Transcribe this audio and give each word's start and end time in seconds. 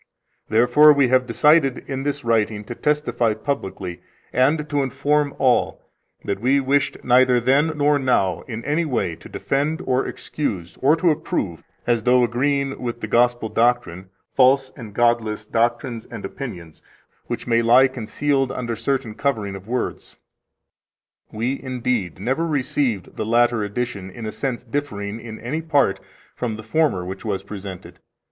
Therefore 0.49 0.91
we 0.91 1.09
have 1.09 1.27
decided 1.27 1.83
in 1.87 2.01
this 2.01 2.23
writing 2.25 2.63
to 2.63 2.73
testify 2.73 3.35
publicly, 3.35 4.01
and 4.33 4.67
to 4.67 4.81
inform 4.81 5.35
all, 5.37 5.83
that 6.23 6.39
we 6.41 6.59
wished 6.59 6.97
neither 7.03 7.39
then 7.39 7.73
nor 7.77 7.99
now 7.99 8.41
in 8.47 8.65
any 8.65 8.83
way 8.83 9.15
to 9.17 9.29
defend, 9.29 9.79
or 9.85 10.07
excuse, 10.07 10.75
or 10.81 10.95
to 10.95 11.11
approve, 11.11 11.63
as 11.85 12.01
though 12.01 12.23
agreeing 12.23 12.81
with 12.81 12.99
the 13.01 13.07
Gospel 13.07 13.47
doctrine, 13.47 14.09
false 14.33 14.71
and 14.75 14.95
godless 14.95 15.45
doctrines 15.45 16.07
and 16.07 16.25
opinions 16.25 16.81
which 17.27 17.45
may 17.45 17.61
lie 17.61 17.87
concealed 17.87 18.51
under 18.51 18.75
certain 18.75 19.13
coverings 19.13 19.55
of 19.55 19.67
words. 19.67 20.17
We, 21.31 21.61
indeed, 21.61 22.17
never 22.17 22.47
received 22.47 23.17
the 23.17 23.25
latter 23.27 23.63
edition 23.63 24.09
in 24.09 24.25
a 24.25 24.31
sense 24.31 24.63
differing 24.63 25.19
in 25.19 25.39
any 25.39 25.61
part 25.61 25.99
from 26.35 26.55
the 26.55 26.63
former 26.63 27.05
which 27.05 27.23
was 27.23 27.43
presented. 27.43 27.99